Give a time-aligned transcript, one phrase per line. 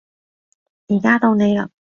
[0.87, 1.69] 而家到你嘞